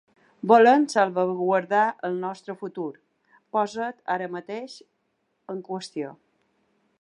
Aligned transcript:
Volem 0.51 0.85
salvaguardar 0.93 1.83
el 2.09 2.17
nostre 2.23 2.55
futur, 2.61 2.87
posat 3.57 4.01
ara 4.15 4.31
mateix 4.39 4.79
en 5.55 5.63
qüestió. 5.69 6.17